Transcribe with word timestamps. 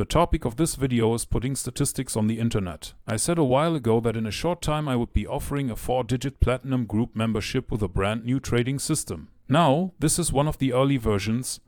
The 0.00 0.06
topic 0.06 0.46
of 0.46 0.56
this 0.56 0.76
video 0.76 1.12
is 1.12 1.26
putting 1.26 1.54
statistics 1.54 2.16
on 2.16 2.26
the 2.26 2.38
internet. 2.38 2.94
I 3.06 3.16
said 3.16 3.36
a 3.36 3.44
while 3.44 3.74
ago 3.76 4.00
that 4.00 4.16
in 4.16 4.24
a 4.24 4.30
short 4.30 4.62
time 4.62 4.88
I 4.88 4.96
would 4.96 5.12
be 5.12 5.26
offering 5.26 5.68
a 5.68 5.74
4-digit 5.74 6.40
platinum 6.40 6.86
group 6.86 7.14
membership 7.14 7.70
with 7.70 7.82
a 7.82 7.86
brand 7.88 8.24
new 8.24 8.40
trading 8.40 8.78
system. 8.78 9.28
Now, 9.46 9.92
this 9.98 10.18
is 10.18 10.32
one 10.32 10.48
of 10.48 10.56
the 10.56 10.72
early 10.72 10.96
versions, 10.96 11.60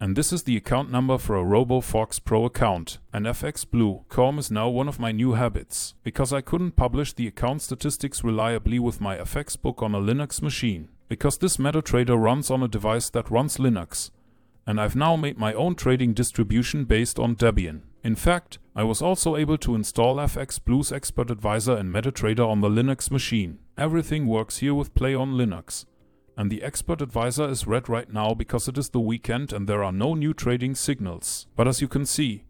and 0.00 0.14
this 0.14 0.32
is 0.32 0.44
the 0.44 0.56
account 0.56 0.92
number 0.92 1.18
for 1.18 1.36
a 1.36 1.42
RoboForex 1.42 2.22
Pro 2.22 2.44
account. 2.44 2.98
And 3.12 3.26
FX 3.26 3.68
Blue 3.68 4.04
is 4.38 4.52
now 4.52 4.68
one 4.68 4.86
of 4.86 5.00
my 5.00 5.10
new 5.10 5.32
habits, 5.32 5.94
because 6.04 6.32
I 6.32 6.42
couldn't 6.42 6.76
publish 6.76 7.12
the 7.12 7.26
account 7.26 7.60
statistics 7.60 8.22
reliably 8.22 8.78
with 8.78 9.00
Myfxbook 9.00 9.82
on 9.82 9.96
a 9.96 10.00
Linux 10.00 10.40
machine. 10.40 10.90
Because 11.08 11.38
this 11.38 11.56
MetaTrader 11.56 12.16
runs 12.16 12.52
on 12.52 12.62
a 12.62 12.68
device 12.68 13.10
that 13.10 13.32
runs 13.32 13.56
Linux, 13.56 14.12
and 14.70 14.80
I've 14.80 14.94
now 14.94 15.16
made 15.16 15.36
my 15.36 15.52
own 15.52 15.74
trading 15.74 16.14
distribution 16.14 16.84
based 16.84 17.18
on 17.18 17.34
Debian. 17.34 17.80
In 18.04 18.14
fact, 18.14 18.60
I 18.76 18.84
was 18.84 19.02
also 19.02 19.34
able 19.34 19.58
to 19.58 19.74
install 19.74 20.18
FX 20.18 20.64
Blue's 20.64 20.92
Expert 20.92 21.28
Advisor 21.28 21.76
and 21.76 21.92
MetaTrader 21.92 22.46
on 22.46 22.60
the 22.60 22.68
Linux 22.68 23.10
machine. 23.10 23.58
Everything 23.76 24.28
works 24.28 24.58
here 24.58 24.72
with 24.72 24.94
PlayOnLinux. 24.94 25.86
And 26.36 26.52
the 26.52 26.62
Expert 26.62 27.02
Advisor 27.02 27.48
is 27.48 27.66
red 27.66 27.88
right 27.88 28.12
now 28.12 28.32
because 28.32 28.68
it 28.68 28.78
is 28.78 28.90
the 28.90 29.00
weekend 29.00 29.52
and 29.52 29.68
there 29.68 29.82
are 29.82 29.90
no 29.90 30.14
new 30.14 30.32
trading 30.32 30.76
signals. 30.76 31.48
But 31.56 31.66
as 31.66 31.80
you 31.80 31.88
can 31.88 32.06
see, 32.06 32.44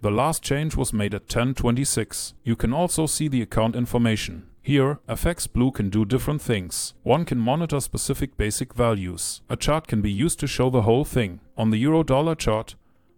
the 0.00 0.12
last 0.12 0.44
change 0.44 0.76
was 0.76 0.92
made 0.92 1.12
at 1.12 1.22
1026. 1.22 2.34
You 2.44 2.54
can 2.54 2.72
also 2.72 3.06
see 3.06 3.26
the 3.26 3.42
account 3.42 3.74
information. 3.74 4.46
Here, 4.66 4.98
FX 5.10 5.52
Blue 5.52 5.70
can 5.70 5.90
do 5.90 6.06
different 6.06 6.40
things. 6.40 6.94
One 7.02 7.26
can 7.26 7.38
monitor 7.38 7.80
specific 7.80 8.38
basic 8.38 8.72
values. 8.72 9.42
A 9.50 9.56
chart 9.56 9.86
can 9.86 10.00
be 10.00 10.10
used 10.10 10.40
to 10.40 10.46
show 10.46 10.70
the 10.70 10.84
whole 10.88 11.04
thing. 11.04 11.40
On 11.58 11.68
the 11.68 11.76
euro 11.76 12.02
dollar 12.02 12.34
chart, 12.34 12.74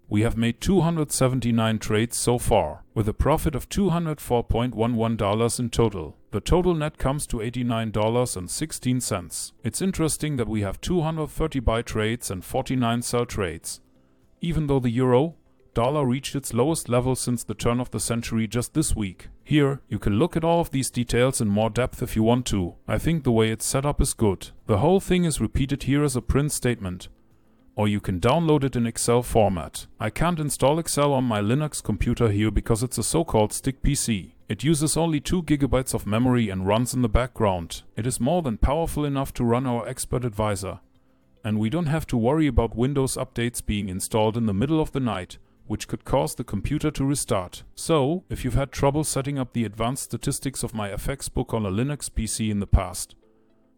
we 0.08 0.22
have 0.22 0.36
made 0.36 0.60
279 0.60 1.78
trades 1.78 2.16
so 2.16 2.38
far, 2.38 2.82
with 2.94 3.08
a 3.08 3.14
profit 3.14 3.54
of 3.54 3.68
$204.11 3.68 5.60
in 5.60 5.70
total. 5.70 6.16
The 6.32 6.40
total 6.40 6.74
net 6.74 6.98
comes 6.98 7.28
to 7.28 7.36
$89.16. 7.36 9.52
It's 9.62 9.80
interesting 9.80 10.38
that 10.38 10.48
we 10.48 10.62
have 10.62 10.80
230 10.80 11.60
buy 11.60 11.82
trades 11.82 12.28
and 12.28 12.44
49 12.44 13.02
sell 13.02 13.24
trades. 13.24 13.80
Even 14.40 14.66
though 14.66 14.80
the 14.80 14.90
euro 14.90 15.36
dollar 15.76 16.06
reached 16.06 16.34
its 16.34 16.54
lowest 16.54 16.88
level 16.88 17.14
since 17.14 17.44
the 17.44 17.52
turn 17.52 17.80
of 17.80 17.90
the 17.90 18.00
century 18.00 18.48
just 18.48 18.72
this 18.72 18.96
week. 18.96 19.28
Here, 19.44 19.82
you 19.90 19.98
can 19.98 20.18
look 20.18 20.34
at 20.34 20.42
all 20.42 20.60
of 20.60 20.70
these 20.70 20.88
details 20.88 21.38
in 21.38 21.48
more 21.48 21.68
depth 21.68 22.02
if 22.02 22.16
you 22.16 22.22
want 22.22 22.46
to. 22.46 22.76
I 22.88 22.96
think 22.96 23.24
the 23.24 23.30
way 23.30 23.50
it's 23.50 23.66
set 23.66 23.84
up 23.84 24.00
is 24.00 24.14
good. 24.14 24.48
The 24.66 24.78
whole 24.78 25.00
thing 25.00 25.24
is 25.24 25.38
repeated 25.38 25.82
here 25.82 26.02
as 26.02 26.16
a 26.16 26.22
print 26.22 26.52
statement. 26.52 27.08
Or 27.74 27.86
you 27.86 28.00
can 28.00 28.20
download 28.20 28.64
it 28.64 28.74
in 28.74 28.86
Excel 28.86 29.22
format. 29.22 29.86
I 30.00 30.08
can't 30.08 30.40
install 30.40 30.78
Excel 30.78 31.12
on 31.12 31.24
my 31.24 31.42
Linux 31.42 31.82
computer 31.82 32.30
here 32.30 32.50
because 32.50 32.82
it's 32.82 32.96
a 32.96 33.02
so-called 33.02 33.52
stick 33.52 33.82
PC. 33.82 34.32
It 34.48 34.64
uses 34.64 34.96
only 34.96 35.20
2 35.20 35.42
gigabytes 35.42 35.92
of 35.92 36.06
memory 36.06 36.48
and 36.48 36.66
runs 36.66 36.94
in 36.94 37.02
the 37.02 37.08
background. 37.10 37.82
It 37.96 38.06
is 38.06 38.18
more 38.18 38.40
than 38.40 38.56
powerful 38.56 39.04
enough 39.04 39.34
to 39.34 39.44
run 39.44 39.66
our 39.66 39.86
expert 39.86 40.24
advisor. 40.24 40.80
And 41.44 41.58
we 41.58 41.68
don't 41.68 41.92
have 41.94 42.06
to 42.06 42.16
worry 42.16 42.46
about 42.46 42.74
Windows 42.74 43.18
updates 43.18 43.64
being 43.64 43.90
installed 43.90 44.38
in 44.38 44.46
the 44.46 44.54
middle 44.54 44.80
of 44.80 44.92
the 44.92 45.00
night 45.00 45.36
which 45.66 45.88
could 45.88 46.04
cause 46.04 46.34
the 46.34 46.44
computer 46.44 46.90
to 46.90 47.04
restart. 47.04 47.62
So, 47.74 48.24
if 48.28 48.44
you've 48.44 48.54
had 48.54 48.72
trouble 48.72 49.04
setting 49.04 49.38
up 49.38 49.52
the 49.52 49.64
advanced 49.64 50.04
statistics 50.04 50.62
of 50.62 50.72
Myfxbook 50.72 51.52
on 51.54 51.66
a 51.66 51.70
Linux 51.70 52.10
PC 52.10 52.50
in 52.50 52.60
the 52.60 52.66
past, 52.66 53.14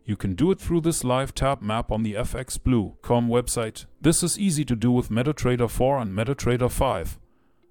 you 0.09 0.16
can 0.16 0.34
do 0.34 0.50
it 0.50 0.59
through 0.59 0.81
this 0.81 1.05
live 1.05 1.34
tab 1.34 1.61
map 1.61 1.92
on 1.92 2.03
the 2.03 2.14
fxblue.com 2.14 3.28
website. 3.28 3.84
This 4.00 4.22
is 4.22 4.39
easy 4.39 4.64
to 4.64 4.75
do 4.75 4.91
with 4.91 5.11
MetaTrader 5.11 5.69
4 5.69 5.98
and 5.98 6.16
MetaTrader 6.16 6.70
5. 6.70 7.19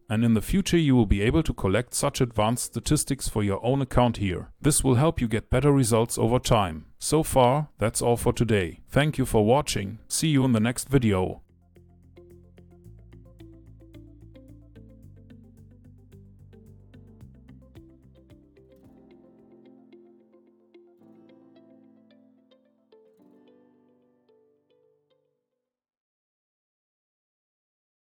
And 0.10 0.24
in 0.24 0.36
the 0.36 0.42
future 0.42 0.78
you 0.78 0.96
will 0.96 1.08
be 1.08 1.24
able 1.24 1.42
to 1.42 1.54
collect 1.54 1.96
such 1.96 2.22
advanced 2.22 2.66
statistics 2.66 3.28
for 3.28 3.44
your 3.44 3.64
own 3.66 3.82
account 3.82 4.18
here. 4.18 4.52
This 4.62 4.84
will 4.84 4.96
help 4.96 5.20
you 5.20 5.28
get 5.28 5.50
better 5.50 5.72
results 5.72 6.18
over 6.18 6.38
time. 6.38 6.86
So 7.00 7.24
far, 7.24 7.70
that's 7.80 8.04
all 8.04 8.18
for 8.18 8.34
today. 8.34 8.82
Thank 8.88 9.18
you 9.18 9.26
for 9.26 9.44
watching. 9.44 9.98
See 10.08 10.30
you 10.30 10.46
in 10.46 10.54
the 10.54 10.60
next 10.60 10.90
video. 10.90 11.42